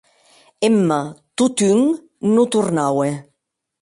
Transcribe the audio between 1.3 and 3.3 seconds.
totun, non tornaue.